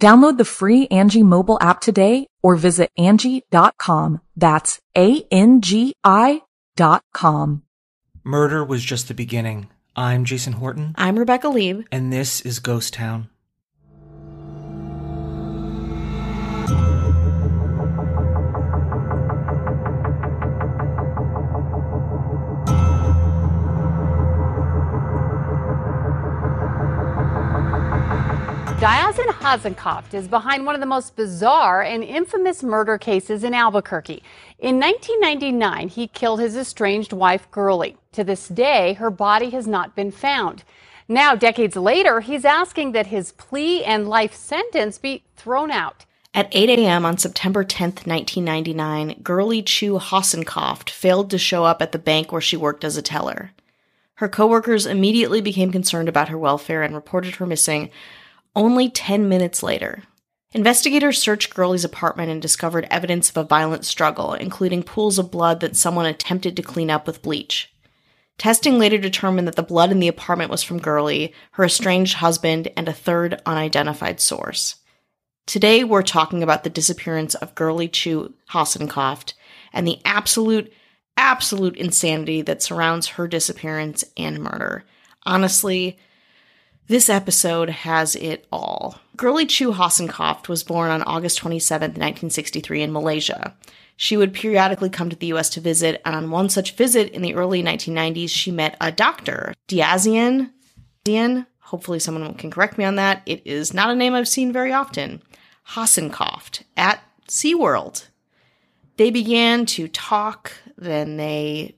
[0.00, 4.20] Download the free Angi mobile app today or visit Angi.com.
[4.36, 6.42] That's A-N-G-I
[6.76, 7.62] dot com.
[8.22, 9.68] Murder was just the beginning.
[9.96, 10.94] I'm Jason Horton.
[10.96, 11.86] I'm Rebecca Leib.
[11.90, 13.28] And this is Ghost Town.
[29.48, 34.22] Hossencofft is behind one of the most bizarre and infamous murder cases in Albuquerque.
[34.58, 37.96] In 1999, he killed his estranged wife, Girly.
[38.12, 40.64] To this day, her body has not been found.
[41.08, 46.04] Now, decades later, he's asking that his plea and life sentence be thrown out.
[46.34, 47.06] At 8 a.m.
[47.06, 52.42] on September 10, 1999, Girly Chew Hossencofft failed to show up at the bank where
[52.42, 53.52] she worked as a teller.
[54.16, 57.88] Her coworkers immediately became concerned about her welfare and reported her missing,
[58.54, 60.02] only 10 minutes later,
[60.52, 65.60] investigators searched Girly's apartment and discovered evidence of a violent struggle, including pools of blood
[65.60, 67.72] that someone attempted to clean up with bleach.
[68.38, 72.68] Testing later determined that the blood in the apartment was from Girly, her estranged husband,
[72.76, 74.76] and a third unidentified source.
[75.46, 79.32] Today, we're talking about the disappearance of Girly Chew Hossencofft
[79.72, 80.72] and the absolute,
[81.16, 84.84] absolute insanity that surrounds her disappearance and murder.
[85.24, 85.98] Honestly,
[86.88, 88.98] this episode has it all.
[89.16, 93.54] Girly Chew Hossencofft was born on August 27, 1963, in Malaysia.
[93.96, 97.22] She would periodically come to the US to visit, and on one such visit in
[97.22, 100.50] the early 1990s, she met a doctor, Diazien.
[101.04, 103.22] Dian, hopefully someone can correct me on that.
[103.26, 105.22] It is not a name I've seen very often.
[105.70, 108.06] Hossencofft at SeaWorld.
[108.96, 111.76] They began to talk, then they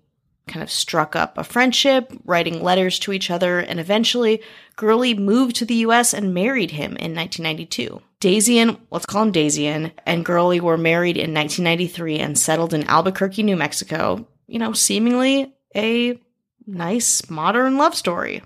[0.50, 4.42] kind of struck up a friendship, writing letters to each other, and eventually
[4.76, 8.02] Girly moved to the US and married him in 1992.
[8.20, 13.42] Daisy let's call him Daisy and Girly were married in 1993 and settled in Albuquerque,
[13.42, 14.26] New Mexico.
[14.46, 16.20] You know, seemingly a
[16.66, 18.42] nice modern love story.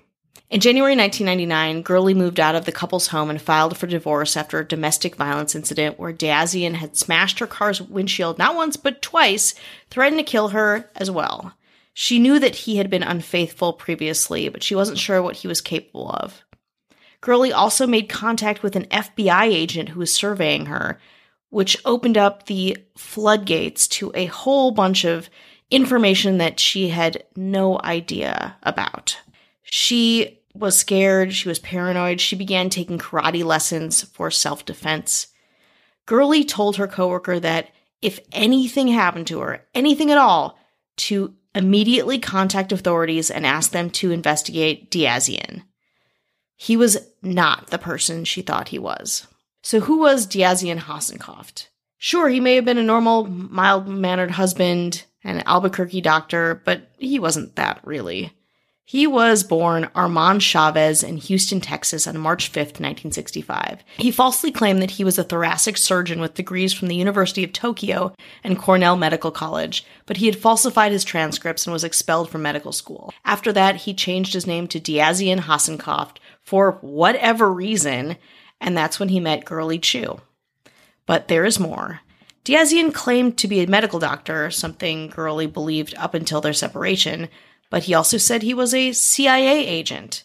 [0.51, 4.61] In January 1999, Girly moved out of the couple's home and filed for divorce after
[4.61, 9.55] a domestic violence incident where Dazian had smashed her car's windshield not once but twice,
[9.91, 11.55] threatened to kill her as well.
[11.95, 15.61] She knew that he had been unfaithful previously, but she wasn't sure what he was
[15.61, 16.45] capable of.
[17.21, 21.01] Girly also made contact with an FBI agent who was surveying her,
[21.51, 25.31] which opened up the floodgates to a whole bunch of
[25.71, 29.17] information that she had no idea about.
[29.63, 35.29] She was scared, she was paranoid, she began taking karate lessons for self defense.
[36.07, 37.71] Girly told her coworker that
[38.03, 40.59] if anything happened to her, anything at all,
[40.97, 45.63] to immediately contact authorities and ask them to investigate Diazien.
[46.57, 49.27] He was not the person she thought he was.
[49.63, 51.69] So, who was Diazien Hossencofft?
[51.99, 56.91] Sure, he may have been a normal, mild mannered husband and an Albuquerque doctor, but
[56.99, 58.33] he wasn't that really.
[58.87, 63.83] He was born Armand Chavez in Houston, Texas on March 5, 1965.
[63.97, 67.55] He falsely claimed that he was a thoracic surgeon with degrees from the University of
[67.55, 72.43] Tokyo and Cornell Medical College, but he had falsified his transcripts and was expelled from
[72.43, 73.11] medical school.
[73.25, 78.19] After that, he changed his name to Diazien Hossencofft for whatever reason,
[78.61, 80.21] and that's when he met Girly Chew.
[81.07, 82.01] But there is more.
[82.45, 87.31] Diazien claimed to be a medical doctor, something Girly believed up until their separation,
[87.75, 90.23] but he also said he was a CIA agent.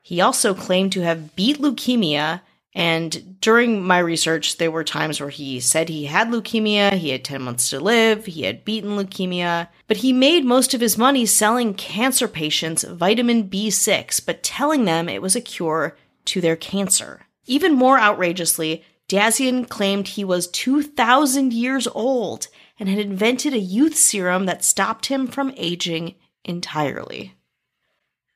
[0.00, 2.42] He also claimed to have beat leukemia,
[2.72, 7.24] and during my research, there were times where he said he had leukemia, he had
[7.24, 11.26] 10 months to live, he had beaten leukemia, but he made most of his money
[11.26, 17.22] selling cancer patients vitamin B6, but telling them it was a cure to their cancer.
[17.46, 22.46] Even more outrageously, Dazian claimed he was 2,000 years old
[22.78, 26.14] and had invented a youth serum that stopped him from aging
[26.44, 27.34] entirely.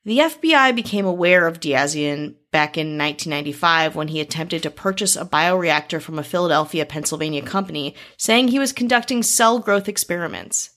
[0.04, 5.24] The FBI became aware of Diazien back in 1995 when he attempted to purchase a
[5.24, 10.70] bioreactor from a Philadelphia, Pennsylvania company, saying he was conducting cell growth experiments.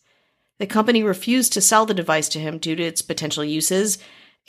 [0.60, 4.00] The company refused to sell the device to him due to its potential uses,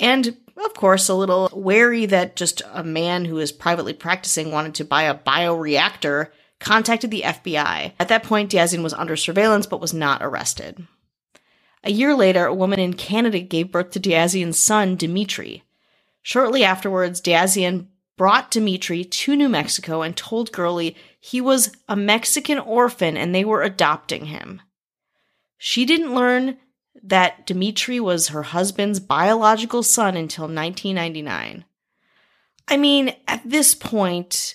[0.00, 4.74] and, of course, a little wary that just a man who is privately practicing wanted
[4.74, 7.92] to buy a bioreactor, contacted the FBI.
[7.98, 10.86] At that point, Diazien was under surveillance but was not arrested.
[11.84, 15.64] A year later, a woman in Canada gave birth to Diazien's son, Dimitri.
[16.22, 17.86] Shortly afterwards, Diazien
[18.16, 23.44] brought Dimitri to New Mexico and told Girly he was a Mexican orphan and they
[23.44, 24.62] were adopting him.
[25.58, 26.58] She didn't learn
[27.02, 31.64] that Dimitri was her husband's biological son until 1999.
[32.68, 34.54] I mean, at this point,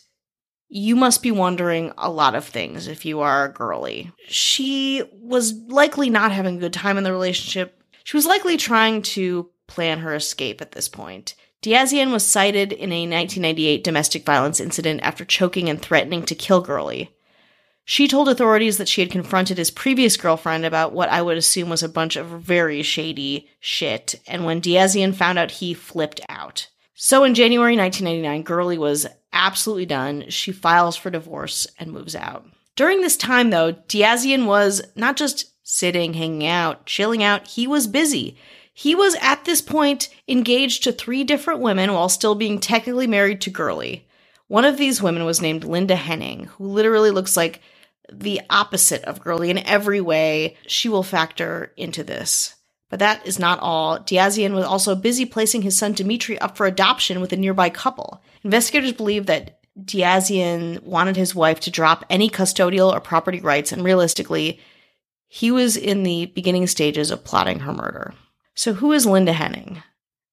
[0.69, 4.11] you must be wondering a lot of things if you are a Girly.
[4.27, 7.81] She was likely not having a good time in the relationship.
[8.03, 11.35] She was likely trying to plan her escape at this point.
[11.61, 16.61] Diazien was cited in a 1998 domestic violence incident after choking and threatening to kill
[16.61, 17.09] Girly.
[17.83, 21.69] She told authorities that she had confronted his previous girlfriend about what I would assume
[21.69, 26.67] was a bunch of very shady shit, and when Diazien found out, he flipped out.
[26.95, 30.29] So in January 1999, Girly was absolutely done.
[30.29, 32.45] She files for divorce and moves out.
[32.75, 37.87] During this time, though, Diazien was not just sitting, hanging out, chilling out, he was
[37.87, 38.37] busy.
[38.73, 43.41] He was at this point engaged to three different women while still being technically married
[43.41, 44.07] to Girly.
[44.47, 47.61] One of these women was named Linda Henning, who literally looks like
[48.11, 52.53] the opposite of Girly in every way, she will factor into this.
[52.89, 53.99] But that is not all.
[53.99, 58.21] Diazien was also busy placing his son Dimitri up for adoption with a nearby couple.
[58.43, 63.83] Investigators believe that Diazien wanted his wife to drop any custodial or property rights, and
[63.83, 64.59] realistically,
[65.27, 68.13] he was in the beginning stages of plotting her murder.
[68.55, 69.83] So, who is Linda Henning?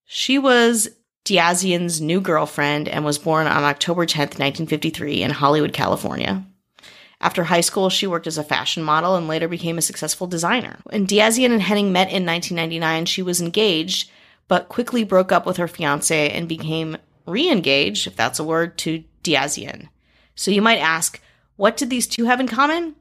[0.06, 0.88] She was
[1.24, 6.44] Diazien's new girlfriend and was born on October 10th, 1953, in Hollywood, California.
[7.20, 10.78] After high school, she worked as a fashion model and later became a successful designer.
[10.84, 14.10] When Diazien and Henning met in 1999, she was engaged,
[14.46, 18.78] but quickly broke up with her fiance and became re engaged, if that's a word,
[18.78, 19.88] to Diazien.
[20.34, 21.20] So you might ask,
[21.56, 22.96] what did these two have in common?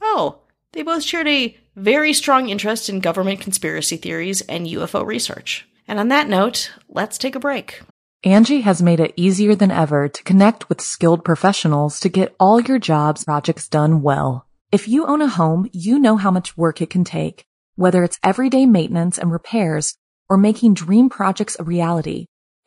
[0.00, 0.40] Oh,
[0.72, 5.68] they both shared a very strong interest in government conspiracy theories and UFO research.
[5.86, 7.80] And on that note, let's take a break.
[8.24, 12.60] Angi has made it easier than ever to connect with skilled professionals to get all
[12.60, 14.44] your jobs projects done well.
[14.72, 17.44] If you own a home, you know how much work it can take,
[17.76, 19.96] whether it's everyday maintenance and repairs
[20.28, 22.26] or making dream projects a reality.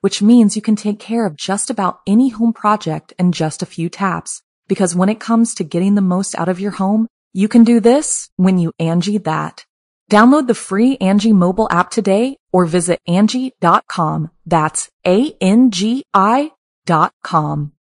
[0.00, 3.66] which means you can take care of just about any home project in just a
[3.66, 4.42] few taps.
[4.68, 7.80] Because when it comes to getting the most out of your home, you can do
[7.80, 9.64] this when you Angi that.
[10.10, 14.30] Download the free Angi mobile app today or visit Angi.com.
[14.46, 16.52] That's A-N-G-I
[16.84, 17.72] dot com.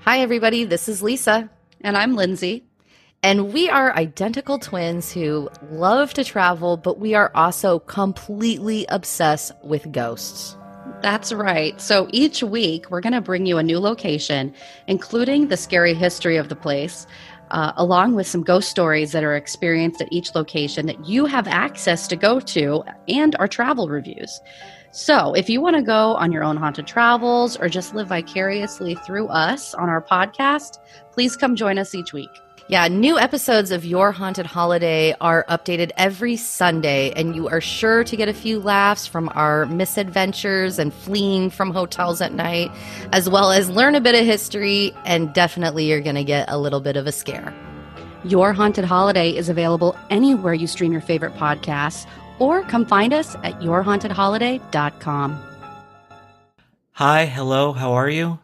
[0.00, 0.64] Hi, everybody.
[0.64, 1.50] This is Lisa.
[1.80, 2.64] And I'm Lindsay.
[3.22, 9.52] And we are identical twins who love to travel, but we are also completely obsessed
[9.64, 10.56] with ghosts.
[11.02, 11.80] That's right.
[11.80, 14.52] So each week, we're going to bring you a new location,
[14.86, 17.06] including the scary history of the place,
[17.50, 21.46] uh, along with some ghost stories that are experienced at each location that you have
[21.46, 24.40] access to go to and our travel reviews.
[24.90, 28.94] So, if you want to go on your own haunted travels or just live vicariously
[28.94, 30.78] through us on our podcast,
[31.12, 32.30] please come join us each week.
[32.68, 38.02] Yeah, new episodes of Your Haunted Holiday are updated every Sunday, and you are sure
[38.02, 42.72] to get a few laughs from our misadventures and fleeing from hotels at night,
[43.12, 46.58] as well as learn a bit of history, and definitely you're going to get a
[46.58, 47.54] little bit of a scare.
[48.24, 52.04] Your Haunted Holiday is available anywhere you stream your favorite podcasts,
[52.40, 55.40] or come find us at yourhauntedholiday.com.
[56.94, 58.40] Hi, hello, how are you?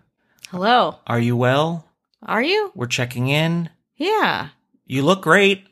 [0.48, 1.00] Hello.
[1.08, 1.88] Are you well?
[2.22, 2.70] Are you?
[2.76, 3.68] We're checking in.
[4.02, 4.48] Yeah.
[4.86, 5.66] You look great.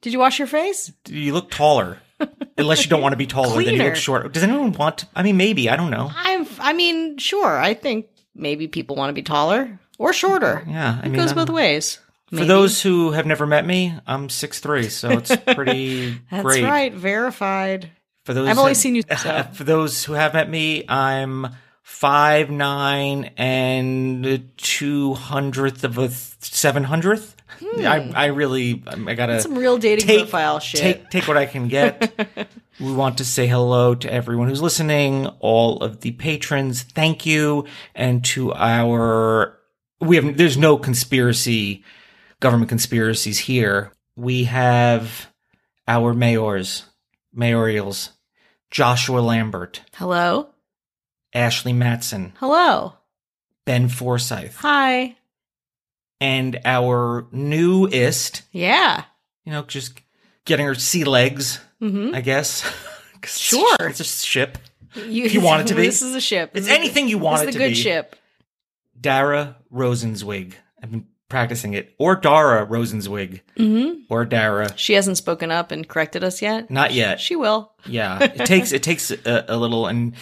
[0.00, 0.92] Did you wash your face?
[1.08, 1.98] You look taller.
[2.58, 4.30] Unless you don't want to be taller, then you look short.
[4.32, 5.06] Does anyone want to?
[5.14, 5.70] I mean, maybe.
[5.70, 6.10] I don't know.
[6.14, 6.46] I'm.
[6.58, 7.58] I mean, sure.
[7.58, 10.62] I think maybe people want to be taller or shorter.
[10.68, 11.98] Yeah, I it mean, goes both ways.
[12.28, 16.62] For those who have never met me, I'm 6'3", so it's pretty That's great.
[16.62, 17.90] right, verified.
[18.24, 19.42] For those I've only seen you- so.
[19.54, 21.48] For those who have met me, I'm
[21.82, 27.34] five nine and two hundredth of a seven hundredth.
[27.62, 29.40] I I really I gotta Hmm.
[29.40, 30.80] Some real dating take, profile shit.
[30.80, 32.48] Take take what I can get.
[32.80, 36.82] we want to say hello to everyone who's listening, all of the patrons.
[36.82, 39.58] Thank you, and to our
[40.00, 41.84] we have there's no conspiracy,
[42.40, 43.92] government conspiracies here.
[44.16, 45.28] We have
[45.86, 46.84] our mayors,
[47.36, 48.10] mayorials,
[48.70, 50.48] Joshua Lambert, Hello?
[51.34, 52.94] Ashley Matson, Hello.
[53.66, 55.16] Ben Forsyth, Hi.
[56.20, 59.04] And our newest, Yeah.
[59.44, 60.00] you know, just
[60.44, 62.14] getting her sea legs, Mm-hmm.
[62.14, 62.62] I guess.
[63.26, 63.76] Sure.
[63.80, 64.56] It's a ship.
[64.94, 65.82] You, If you want it to be.
[65.82, 66.52] This is a ship.
[66.54, 68.16] It's anything you want this it is a good ship.
[68.98, 70.54] Dara Rosenzweig.
[70.82, 71.94] I've been practicing it.
[71.98, 73.40] Or Dara Rosenzweig.
[73.58, 74.02] Mm-hmm.
[74.08, 74.76] Or Dara.
[74.76, 76.70] She hasn't spoken up and corrected us yet.
[76.70, 77.20] Not yet.
[77.20, 77.72] She will.
[77.86, 78.22] Yeah.
[78.22, 80.14] It takes it takes a, a little and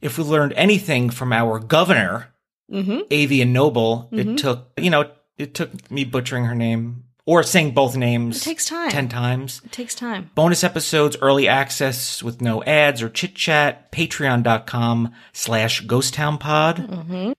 [0.00, 2.28] if we learned anything from our governor,
[2.72, 3.00] Mm-hmm.
[3.10, 7.96] Avian Noble, it took you know, it took me butchering her name or saying both
[7.96, 8.90] names It takes time.
[8.90, 9.60] ten times.
[9.64, 10.30] It takes time.
[10.34, 16.88] Bonus episodes, early access with no ads or chit chat, patreon.com slash ghosttownpod.
[16.88, 17.32] Mm-hmm.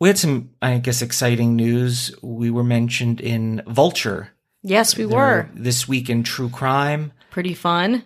[0.00, 2.14] We had some, I guess, exciting news.
[2.22, 4.30] We were mentioned in Vulture.
[4.62, 5.48] Yes, we were.
[5.54, 7.12] This week in true crime.
[7.30, 8.04] Pretty fun.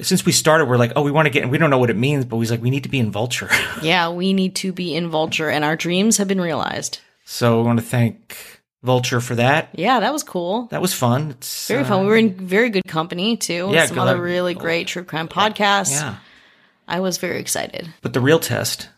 [0.00, 1.96] Since we started, we're like, oh, we want to get, we don't know what it
[1.96, 3.50] means, but we was like, we need to be in Vulture.
[3.82, 6.98] Yeah, we need to be in Vulture, and our dreams have been realized.
[7.24, 9.68] so I want to thank Vulture for that.
[9.74, 10.66] Yeah, that was cool.
[10.72, 11.30] That was fun.
[11.30, 12.00] It's Very uh, fun.
[12.02, 13.70] We were in very good company too.
[13.72, 15.92] Yeah, some other really great true crime podcasts.
[15.92, 16.16] Yeah.
[16.88, 17.88] I was very excited.
[18.02, 18.88] But the real test,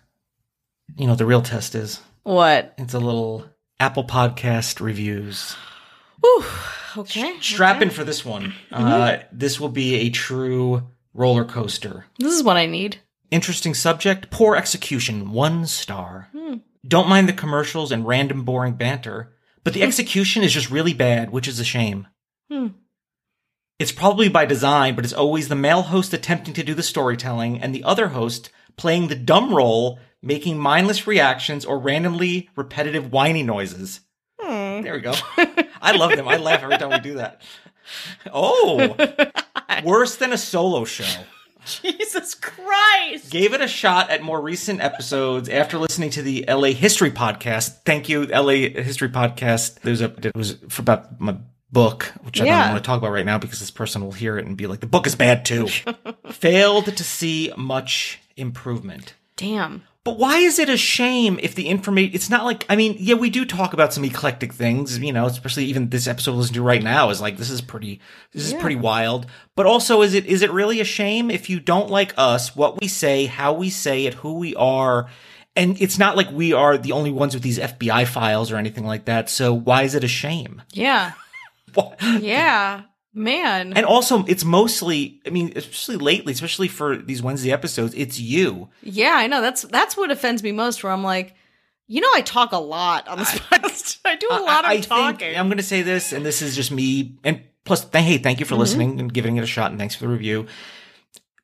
[0.97, 2.75] you know, the real test is What?
[2.79, 3.45] it's a little
[3.79, 5.55] Apple Podcast reviews.
[6.23, 6.45] Whew.
[6.97, 7.37] Okay.
[7.41, 8.55] Strap in for this one.
[8.73, 12.07] Uh, this will be a true roller coaster.
[12.19, 12.99] This is what I need.
[13.31, 16.29] Interesting subject, poor execution, one star.
[16.33, 16.59] Hmm.
[16.87, 19.34] Don't mind the commercials and random boring banter,
[19.64, 22.06] but the execution is just really bad, which is a shame.
[22.50, 22.68] Hmm.
[23.78, 27.61] It's probably by design, but it's always the male host attempting to do the storytelling
[27.61, 33.42] and the other host playing the dumb role, making mindless reactions or randomly repetitive whiny
[33.42, 34.00] noises.
[34.40, 34.83] Hmm.
[34.83, 35.14] There we go.
[35.80, 36.28] I love them.
[36.28, 37.42] I laugh every time we do that.
[38.33, 38.97] Oh,
[39.85, 41.25] worse than a solo show.
[41.83, 43.30] Jesus Christ.
[43.30, 47.83] Gave it a shot at more recent episodes after listening to the LA History podcast.
[47.85, 49.80] Thank you, LA History podcast.
[49.80, 51.37] There's a it was for about my
[51.73, 52.62] book, which I Yeah.
[52.64, 54.66] don't want to talk about right now because this person will hear it and be
[54.66, 55.66] like, the book is bad too.
[56.30, 59.14] Failed to see much improvement.
[59.37, 59.83] Damn.
[60.05, 62.15] But why is it a shame if the information?
[62.15, 65.25] It's not like I mean, yeah, we do talk about some eclectic things, you know,
[65.25, 68.01] especially even this episode we're listening to right now is like this is pretty,
[68.33, 69.27] this is pretty wild.
[69.57, 72.81] But also, is it is it really a shame if you don't like us, what
[72.83, 75.09] we say, how we say it, who we are,
[75.57, 78.85] and it's not like we are the only ones with these FBI files or anything
[78.85, 79.31] like that.
[79.31, 80.61] So why is it a shame?
[80.73, 81.13] Yeah.
[82.21, 82.83] Yeah.
[83.16, 83.73] Man.
[83.75, 88.71] And also, it's mostly, I mean, especially lately, especially for these Wednesday episodes, it's you.
[88.83, 89.40] yeah, I know.
[89.40, 91.35] That's that's what offends me most where I'm like,
[91.87, 93.99] you know I talk a lot on this podcast.
[94.04, 95.18] I do a lot of I, I talking.
[95.18, 97.16] Think I'm going to say this, and this is just me.
[97.23, 98.61] And plus, hey, thank you for mm-hmm.
[98.61, 100.47] listening and giving it a shot, and thanks for the review.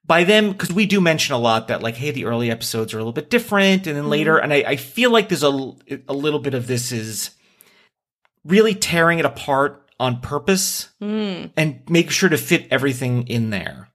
[0.05, 2.97] By them, because we do mention a lot that, like, hey, the early episodes are
[2.97, 4.11] a little bit different, and then mm-hmm.
[4.11, 5.73] later, and I, I feel like there's a,
[6.09, 7.31] a little bit of this is
[8.45, 11.53] really tearing it apart on purpose Mm.
[11.57, 13.89] and make sure to fit everything in there.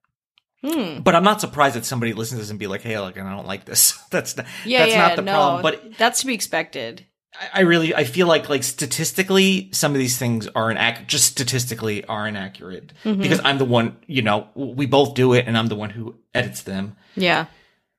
[0.63, 0.99] Hmm.
[1.01, 3.29] But I'm not surprised that somebody listens to this and be like, "Hey, look, I
[3.35, 5.61] don't like this." That's not, Yeah, that's yeah, not the no, problem.
[5.61, 7.05] But that's to be expected.
[7.39, 11.25] I- I really I feel like like statistically some of these things are inaccurate just
[11.25, 13.21] statistically are inaccurate Mm-hmm.
[13.21, 16.15] because I'm the one you know we both do it and I'm the one who
[16.33, 16.95] edits them.
[17.15, 17.45] Yeah.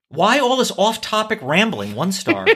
[0.09, 1.95] Why all this off topic rambling?
[1.95, 2.47] One star.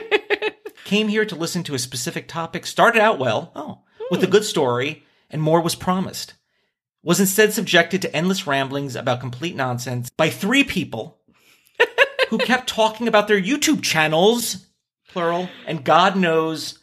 [0.85, 2.65] Came here to listen to a specific topic.
[2.65, 3.51] Started out well.
[3.55, 3.79] Oh,
[4.09, 6.35] with a good story and more was promised.
[7.03, 11.19] Was instead subjected to endless ramblings about complete nonsense by three people
[12.29, 14.67] who kept talking about their YouTube channels,
[15.07, 16.77] plural, and God knows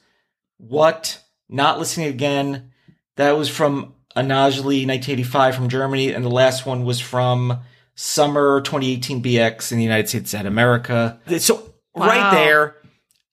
[0.56, 1.22] what.
[1.48, 2.72] Not listening again.
[3.16, 7.60] That was from Anajli 1985 from Germany, and the last one was from
[7.94, 11.20] Summer 2018 BX in the United States and America.
[11.38, 12.76] So right there,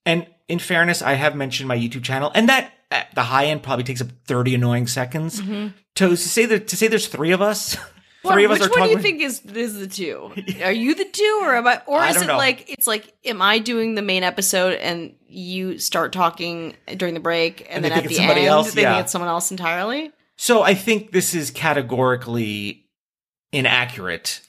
[0.06, 3.62] and in fairness, I have mentioned my YouTube channel, and that at the high end
[3.62, 5.40] probably takes up 30 annoying seconds.
[5.40, 5.68] Mm-hmm.
[5.96, 7.76] To say that to say there's three of us
[8.26, 10.30] three of us Which are one do you think is is the two?
[10.62, 11.80] Are you the two, or am I?
[11.86, 12.36] Or I is it know.
[12.36, 17.20] like it's like am I doing the main episode and you start talking during the
[17.20, 18.72] break, and, And then at the end else?
[18.74, 18.94] they Yeah.
[18.94, 20.12] think it's someone else entirely?
[20.36, 22.84] so I think this is categorically
[23.52, 24.40] inaccurate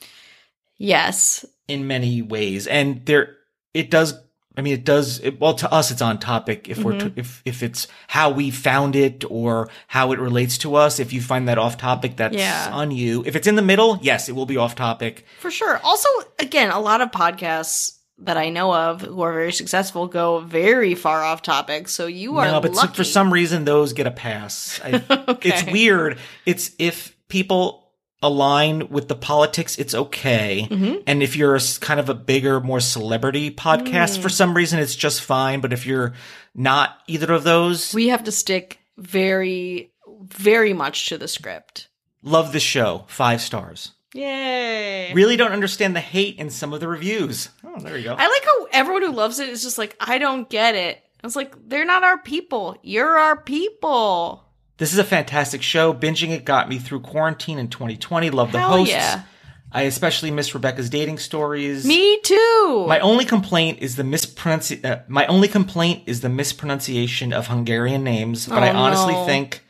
[0.78, 1.46] Yes.
[1.68, 3.36] in many ways, and there
[3.74, 4.14] it does.
[4.58, 5.20] I mean, it does.
[5.20, 6.68] It, well, to us, it's on topic.
[6.68, 7.08] If we're Mm-hmm.
[7.10, 11.00] t- if if it's how we found it or how it relates to us.
[11.00, 12.70] If you find that off topic, that's Yeah.
[12.74, 13.24] on you.
[13.26, 15.26] If it's in the middle, yes, it will be off topic.
[15.40, 15.80] For sure.
[15.84, 16.10] Also,
[16.40, 20.96] again, a lot of podcasts that I know of who are very successful go very
[20.96, 21.88] far off topic.
[21.88, 24.82] So you are no, but so- for some reason, those get a pass.
[24.84, 25.50] I, Okay.
[25.50, 26.18] It's weird.
[26.46, 27.87] It's if people
[28.24, 30.68] align with the politics, it's okay.
[30.70, 30.96] Mm-hmm.
[31.06, 34.22] And if you're a kind of a bigger, more celebrity podcast, Mm.
[34.22, 35.62] for some reason, it's just fine.
[35.62, 36.14] But if you're
[36.56, 39.92] not either of those, we have to stick very,
[40.24, 41.88] very much to the script.
[42.24, 43.06] love the show.
[43.08, 43.92] Five stars.
[44.14, 45.14] Yay.
[45.14, 47.50] Really don't understand the hate in some of the reviews.
[47.64, 48.16] Oh, there you go.
[48.18, 50.98] I like how everyone who loves it is just like, I don't get it.
[51.24, 52.78] I was like, they're not our people.
[52.82, 54.44] You're our people.
[54.78, 55.94] This is a fantastic show.
[55.94, 58.30] Binging it got me through quarantine in 2020.
[58.30, 58.94] Love the Hell hosts.
[58.94, 59.24] yeah.
[59.72, 61.86] I especially miss Rebecca's dating stories.
[61.86, 62.86] Me too.
[62.88, 68.04] My only complaint is the mispronunci- uh, My only complaint is the mispronunciation of Hungarian
[68.04, 69.26] names, but I Oh, honestly no.
[69.26, 69.64] think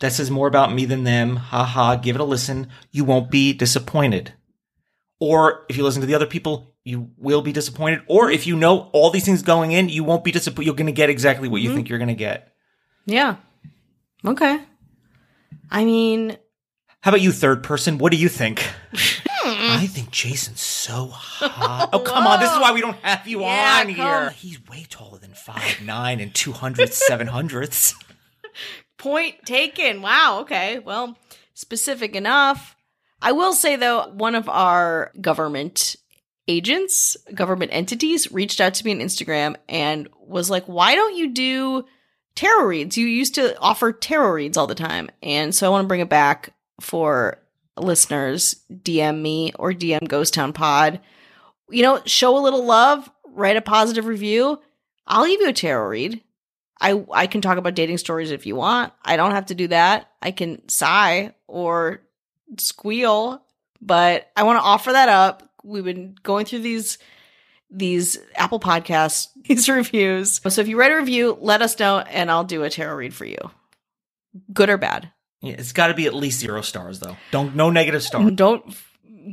[0.00, 1.36] that says more about me than them.
[1.36, 1.96] Ha ha!
[1.96, 2.68] Give it a listen.
[2.92, 4.32] You won't be disappointed.
[5.20, 8.00] Or if you listen to the other people, you will be disappointed.
[8.08, 10.66] Or if you know all these things going in, you won't be disappointed.
[10.66, 11.76] You're going to get exactly what you Mm-hmm.
[11.76, 12.52] think you're going to get.
[13.06, 13.36] yeah.
[14.26, 14.60] Okay.
[15.70, 16.36] I mean,
[17.00, 17.98] How about you, third person?
[17.98, 18.60] What do you think?
[18.94, 19.72] Hmm.
[19.80, 21.88] I think Jason's so hot.
[21.92, 22.38] Oh, come on.
[22.40, 24.30] This is why we don't have you Yeah, on come- here.
[24.30, 27.94] He's way taller than five nine and 200 seven hundredths.
[28.98, 30.00] Point taken.
[30.02, 30.40] Wow.
[30.42, 30.78] Okay.
[30.78, 31.16] Well,
[31.54, 32.76] specific enough.
[33.20, 35.96] I will say though, one of our government
[36.48, 41.32] agents, government entities reached out to me on Instagram and was like, why don't you
[41.32, 41.84] do
[42.34, 42.96] tarot reads?
[42.96, 45.10] You used to offer tarot reads all the time.
[45.22, 47.38] And so I want to bring it back for
[47.76, 48.56] listeners.
[48.72, 51.00] DM me or DM Ghost Town Pod.
[51.70, 54.60] You know, show a little love, write a positive review.
[55.06, 56.22] I'll give you a tarot read.
[56.80, 58.92] I I can talk about dating stories if you want.
[59.04, 60.10] I don't have to do that.
[60.20, 62.02] I can sigh or
[62.58, 63.42] squeal,
[63.80, 65.48] but I want to offer that up.
[65.62, 66.98] We've been going through these
[67.72, 70.40] these Apple Podcasts, these reviews.
[70.46, 73.14] So if you write a review, let us know and I'll do a tarot read
[73.14, 73.50] for you.
[74.52, 75.10] Good or bad.
[75.40, 77.16] Yeah, it's got to be at least zero stars, though.
[77.32, 78.30] Don't no negative star.
[78.34, 78.64] Don't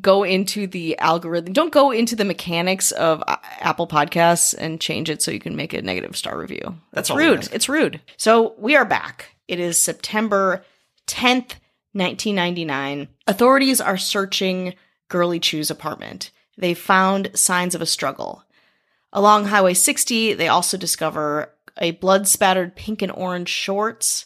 [0.01, 1.53] go into the algorithm.
[1.53, 5.55] Don't go into the mechanics of uh, Apple Podcasts and change it so you can
[5.55, 6.75] make a negative star review.
[6.91, 7.49] That's It's rude.
[7.51, 8.01] It's rude.
[8.17, 9.35] So we are back.
[9.47, 10.63] It is September
[11.07, 11.55] 10th,
[11.93, 13.07] 1999.
[13.27, 14.75] Authorities are searching
[15.07, 16.31] Girly Chew's apartment.
[16.59, 18.43] They found signs of a struggle.
[19.13, 24.25] Along Highway 60, they also discover a blood spattered pink and orange shorts,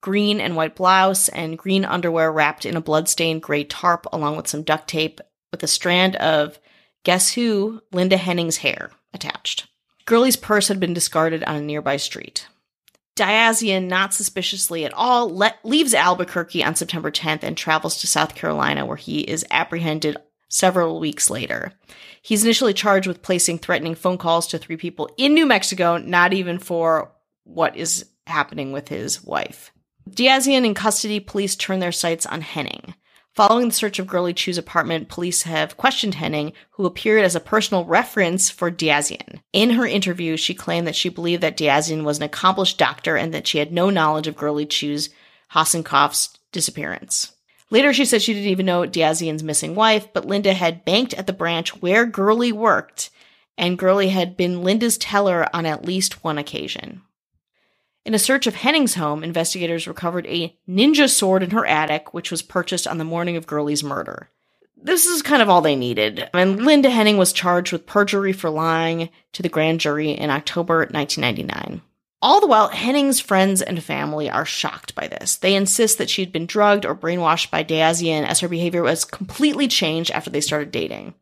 [0.00, 4.48] green and white blouse, and green underwear wrapped in a blood-stained gray tarp, along with
[4.48, 5.20] some duct tape
[5.52, 6.58] with a strand of
[7.04, 7.80] guess who?
[7.92, 9.68] Linda Henning's hair attached.
[10.04, 12.48] Girly's purse had been discarded on a nearby street.
[13.14, 18.34] Diazien, not suspiciously at all, le- leaves Albuquerque on September 10th and travels to South
[18.34, 20.16] Carolina, where he is apprehended
[20.48, 21.72] several weeks later.
[22.22, 26.32] He's initially charged with placing threatening phone calls to three people in New Mexico, not
[26.32, 27.12] even for
[27.44, 29.72] what is happening with his wife.
[30.10, 32.94] Diazien in custody, police turn their sights on Henning.
[33.34, 37.40] Following the search of Girly Chew's apartment, police have questioned Henning, who appeared as a
[37.40, 39.40] personal reference for Diazien.
[39.52, 43.32] In her interview, she claimed that she believed that Diazien was an accomplished doctor and
[43.32, 45.10] that she had no knowledge of Girly Chu's
[45.52, 47.32] Hossencofft's disappearance.
[47.70, 51.26] Later, she said she didn't even know Diazien's missing wife, but Linda had banked at
[51.26, 53.10] the branch where Girly worked,
[53.58, 57.02] and Girly had been Linda's teller on at least one occasion.
[58.06, 62.30] In a search of Henning's home, investigators recovered a ninja sword in her attic, which
[62.30, 64.30] was purchased on the morning of Girly's murder.
[64.80, 66.30] This is kind of all they needed.
[66.32, 70.88] And Linda Henning was charged with perjury for lying to the grand jury in October
[70.90, 71.82] 1999.
[72.20, 75.36] All the while, Henning's friends and family are shocked by this.
[75.36, 79.68] They insist that she'd been drugged or brainwashed by Diazien as her behavior was completely
[79.68, 81.14] changed after they started dating.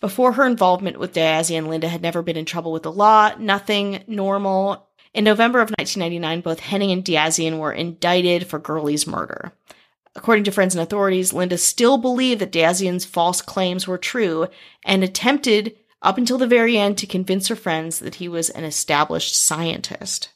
[0.00, 4.04] Before her involvement with Diazien, Linda had never been in trouble with the law, nothing
[4.06, 4.86] normal.
[5.12, 9.50] In November of 1999, both Henning and Diazien were indicted for Girly's murder.
[10.14, 14.46] According to friends and authorities, Linda still believed that Diazien's false claims were true
[14.84, 18.62] and attempted, up until the very end, to convince her friends that he was an
[18.62, 20.28] established scientist.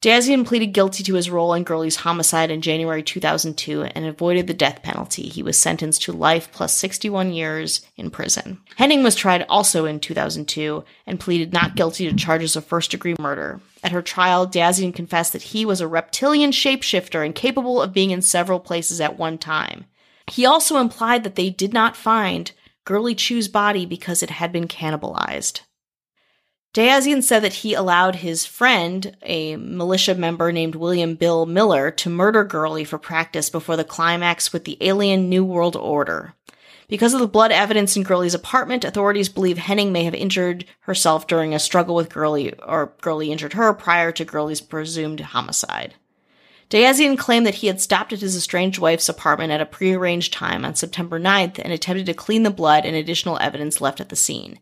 [0.00, 4.54] Dazian pleaded guilty to his role in Girly's homicide in January 2002 and avoided the
[4.54, 5.28] death penalty.
[5.28, 8.60] He was sentenced to life plus 61 years in prison.
[8.76, 13.16] Henning was tried also in 2002 and pleaded not guilty to charges of first degree
[13.18, 13.60] murder.
[13.82, 18.12] At her trial, Dazian confessed that he was a reptilian shapeshifter and capable of being
[18.12, 19.86] in several places at one time.
[20.30, 22.52] He also implied that they did not find
[22.84, 25.62] Girly Chew's body because it had been cannibalized.
[26.74, 32.10] Dayazian said that he allowed his friend, a militia member named William Bill Miller, to
[32.10, 36.34] murder Girly for practice before the climax with the alien New World Order.
[36.86, 41.26] Because of the blood evidence in Girly's apartment, authorities believe Henning may have injured herself
[41.26, 45.94] during a struggle with Girly, or Girly injured her prior to Girly's presumed homicide.
[46.70, 50.66] Dayazian claimed that he had stopped at his estranged wife's apartment at a prearranged time
[50.66, 54.16] on September 9th and attempted to clean the blood and additional evidence left at the
[54.16, 54.58] scene.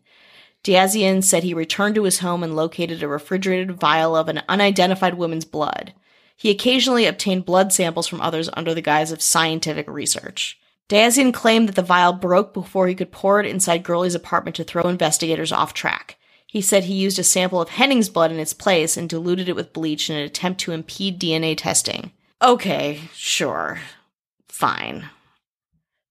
[0.63, 5.15] Diazien said he returned to his home and located a refrigerated vial of an unidentified
[5.15, 5.93] woman's blood.
[6.35, 10.59] He occasionally obtained blood samples from others under the guise of scientific research.
[10.89, 14.63] Diazien claimed that the vial broke before he could pour it inside Girly's apartment to
[14.63, 16.17] throw investigators off track.
[16.45, 19.55] He said he used a sample of Henning's blood in its place and diluted it
[19.55, 22.11] with bleach in an attempt to impede DNA testing.
[22.41, 23.79] Okay, sure.
[24.47, 25.09] Fine.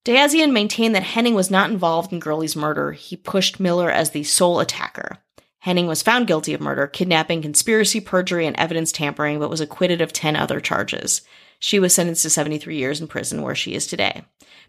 [0.07, 2.92] Dayazian maintained that Henning was not involved in Girly's murder.
[2.92, 5.19] He pushed Miller as the sole attacker.
[5.59, 10.01] Henning was found guilty of murder, kidnapping, conspiracy, perjury, and evidence tampering, but was acquitted
[10.01, 11.23] of 10 other charges.
[11.59, 14.25] She was sentenced to 73 years in prison, where she is today.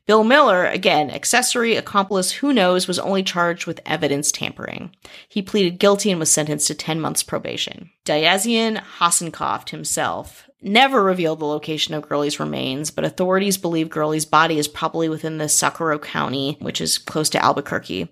[0.05, 4.95] Bill Miller, again, accessory, accomplice, who knows, was only charged with evidence tampering.
[5.27, 7.91] He pleaded guilty and was sentenced to 10 months probation.
[8.05, 14.57] Dayazian Hossencofft himself never revealed the location of Girly's remains, but authorities believe Girly's body
[14.57, 18.09] is probably within the Socorro County, which is close to Albuquerque,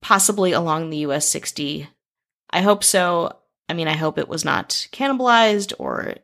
[0.00, 1.88] possibly along the US 60.
[2.50, 3.38] I hope so.
[3.68, 6.14] I mean, I hope it was not cannibalized or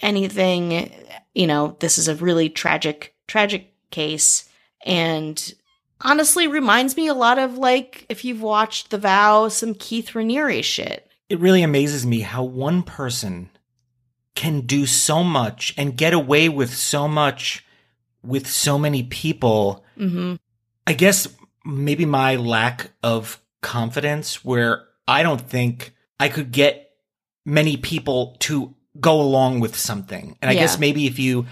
[0.00, 0.92] anything.
[1.34, 4.48] You know, this is a really tragic, tragic case.
[4.84, 5.54] And
[6.00, 10.62] honestly reminds me a lot of like if you've watched The Vow, some Keith Raniere
[10.62, 11.10] shit.
[11.28, 13.50] It really amazes me how one person
[14.34, 17.64] can do so much and get away with so much
[18.22, 19.84] with so many people.
[19.98, 20.36] Mm-hmm.
[20.86, 21.28] I guess
[21.64, 26.87] maybe my lack of confidence, where I don't think I could get
[27.48, 30.36] many people to go along with something.
[30.42, 30.60] And I Yeah.
[30.60, 31.46] guess maybe if you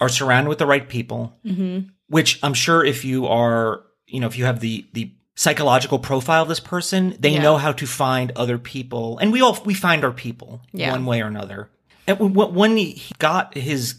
[0.00, 1.88] are surrounded with the right people, Mm-hmm.
[2.08, 6.42] which I'm sure if you are, you know, if you have the the psychological profile
[6.42, 7.42] of this person, they Yeah.
[7.42, 10.92] know how to find other people, and we all we find our people Yeah.
[10.92, 11.68] one way or another.
[12.06, 13.96] And when- he got his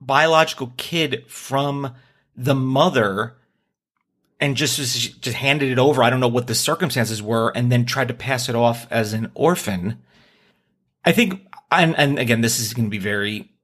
[0.00, 1.92] biological kid from
[2.36, 3.36] the mother
[4.40, 4.78] and just
[5.20, 8.14] just handed it over, I don't know what the circumstances were, and then tried to
[8.14, 9.98] pass it off as an orphan.
[11.06, 13.56] I think, and and again, this is going to be very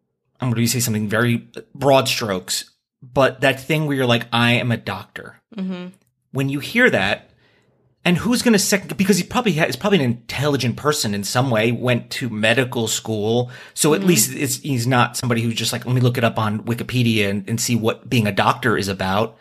[0.43, 4.55] I'm going to say something very broad strokes, but that thing where you're like, I
[4.55, 5.41] am a doctor.
[5.57, 5.89] Mm-hmm.
[6.33, 7.31] When you hear that,
[8.05, 11.23] and who's going to second, because he probably ha- is probably an intelligent person in
[11.23, 13.53] some way, went to medical school.
[13.75, 16.41] So at least it's, he's not somebody who's just like, let me look it up
[16.41, 19.39] on Wikipedia and, and see what being a doctor is about.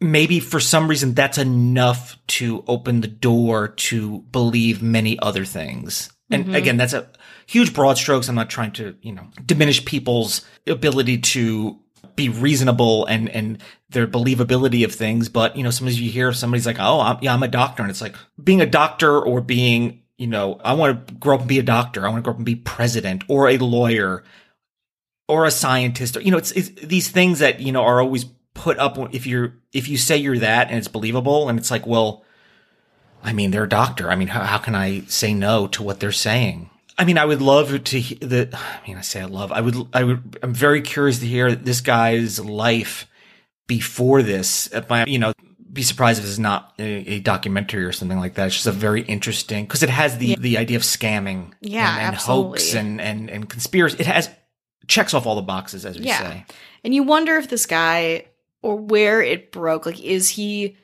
[0.00, 6.10] Maybe for some reason that's enough to open the door to believe many other things.
[6.30, 6.54] And mm-hmm.
[6.54, 7.08] again, that's a
[7.46, 8.28] huge broad strokes.
[8.28, 11.78] I'm not trying to, you know, diminish people's ability to
[12.16, 15.28] be reasonable and, and their believability of things.
[15.28, 17.82] But, you know, sometimes you hear somebody's like, Oh, I'm, yeah, I'm a doctor.
[17.82, 21.40] And it's like being a doctor or being, you know, I want to grow up
[21.40, 22.06] and be a doctor.
[22.06, 24.22] I want to grow up and be president or a lawyer
[25.28, 28.24] or a scientist or, you know, it's, it's these things that, you know, are always
[28.54, 31.86] put up if you're, if you say you're that and it's believable and it's like,
[31.86, 32.24] well,
[33.22, 34.10] I mean, they're a doctor.
[34.10, 36.70] I mean, how, how can I say no to what they're saying?
[36.98, 38.48] I mean, I would love to he- the.
[38.52, 39.52] I mean, I say I love.
[39.52, 39.76] I would.
[39.92, 40.38] I would.
[40.42, 43.06] I'm very curious to hear this guy's life
[43.66, 44.66] before this.
[44.72, 45.32] If my, you know,
[45.72, 48.46] be surprised if it's not a, a documentary or something like that.
[48.48, 52.06] It's just a very interesting because it has the the idea of scamming, Yeah, and,
[52.08, 53.98] and hoax and and and conspiracy.
[54.00, 54.28] It has
[54.86, 56.18] checks off all the boxes, as we Yeah.
[56.18, 56.44] say.
[56.84, 58.26] And you wonder if this guy
[58.62, 59.86] or where it broke.
[59.86, 60.76] Like, is he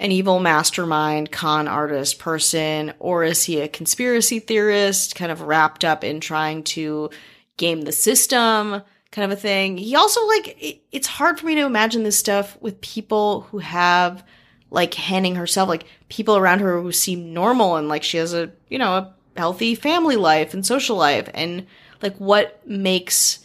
[0.00, 5.84] an evil mastermind, con artist person, or is he a conspiracy theorist kind of wrapped
[5.84, 7.10] up in trying to
[7.56, 9.76] game the system kind of a thing?
[9.76, 13.58] He also, like, it, it's hard for me to imagine this stuff with people who
[13.58, 14.24] have,
[14.70, 18.52] like, Henning herself, like, people around her who seem normal and, like, she has a,
[18.68, 21.28] you know, a healthy family life and social life.
[21.34, 21.66] And,
[22.02, 23.40] like, what makes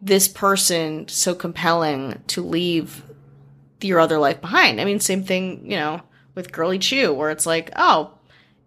[0.00, 3.04] this person so compelling to leave
[3.86, 4.80] your other life behind.
[4.80, 6.00] I mean, same thing, you know,
[6.34, 8.14] with Girly Chew, where it's like, oh,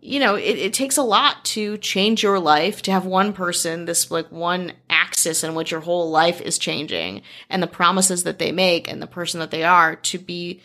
[0.02, 3.86] you know, it, it takes a lot to change your life, to have one person,
[3.86, 8.38] this like one axis in which your whole life is changing, and the promises that
[8.38, 10.62] they make and the person that they are to be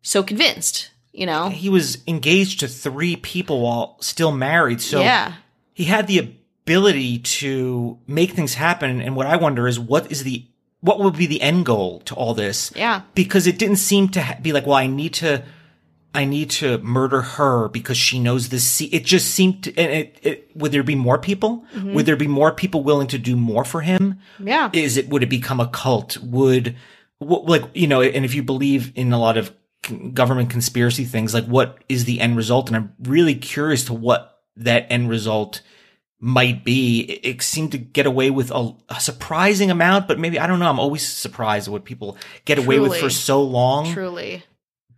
[0.00, 1.50] so convinced, you know?
[1.50, 4.80] He was engaged to three people while still married.
[4.80, 5.34] So yeah.
[5.74, 6.34] he had the
[6.64, 9.02] ability to make things happen.
[9.02, 10.46] And what I wonder is what is the,
[10.80, 12.72] what would be the end goal to all this?
[12.76, 13.02] Yeah.
[13.14, 15.44] Because it didn't seem to ha- be like, well, I need to,
[16.14, 18.64] I need to murder her because she knows this.
[18.64, 18.86] Se-.
[18.86, 21.64] It just seemed to, and it, it, would there be more people?
[21.74, 21.94] Mm-hmm.
[21.94, 24.20] Would there be more people willing to do more for him?
[24.38, 24.70] Yeah.
[24.72, 26.16] Is it, would it become a cult?
[26.18, 26.76] Would,
[27.18, 29.52] what, like, you know, and if you believe in a lot of
[30.12, 32.68] government conspiracy things, like what is the end result?
[32.68, 35.62] And I'm really curious to what that end result
[36.20, 37.00] might be.
[37.00, 40.58] It, it seemed to get away with a, a surprising amount, but maybe, I don't
[40.58, 40.68] know.
[40.68, 43.92] I'm always surprised at what people get away with for so long.
[43.92, 44.42] Truly.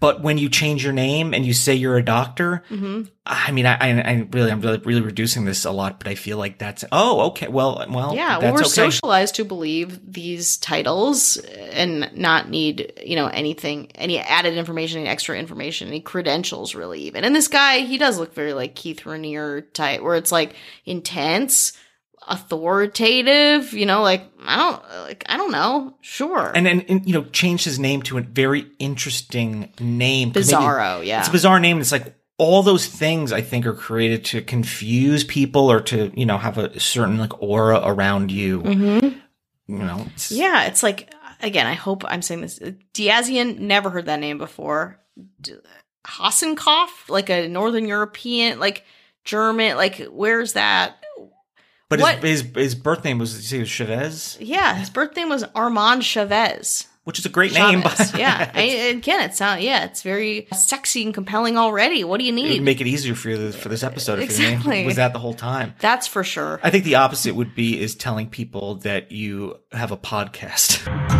[0.01, 3.65] But when you change your name and you say you're a doctor, hmm I mean,
[3.65, 6.59] I, I, I really, I'm really, really reducing this a lot, but I feel like
[6.59, 7.47] that's, oh, okay.
[7.47, 8.69] Well, well, Yeah, well, we're okay.
[8.69, 15.09] socialized to believe these titles and not need, you know, anything, any added information, any
[15.09, 17.23] extra information, any credentials, really, even.
[17.23, 21.73] And this guy, he does look very like Keith Raniere type, where it's like intense,
[22.31, 26.53] authoritative, you know, like, I don't, like, I don't know, sure.
[26.55, 30.29] and then, and, you know, changed his name to a very interesting name.
[30.29, 31.19] maybe- Bizarro, yeah.
[31.21, 31.81] It's a bizarre name.
[31.81, 36.25] It's like all those things I think are created to confuse people or to, you
[36.25, 38.61] know, have a certain like aura around you.
[38.61, 38.99] hmm
[39.67, 41.13] You know, it's, Yeah, it's like
[41.43, 41.67] again.
[41.67, 42.59] I hope I'm saying this.
[42.95, 44.99] Diazien never heard that name before.
[45.41, 45.53] D-
[46.07, 48.85] Hossencofft, like a Northern European, like
[49.25, 50.97] German, like where's that?
[51.91, 56.03] But what- his, his, his birth name was, Chavez, Yeah, his birth name was Armand
[56.05, 56.87] Chavez.
[57.05, 57.83] which is a great name.
[57.83, 58.51] Chavez, But yeah.
[58.55, 58.61] I,
[58.95, 62.05] again, it sounds yeah, it's very sexy and compelling already.
[62.05, 62.63] What do you it would need?
[62.63, 64.71] make it easier for you for this episode if your Exactly.
[64.77, 65.75] name was that the whole time.
[65.81, 66.61] That's for sure.
[66.63, 71.20] I think the opposite would be is telling people that you have a podcast.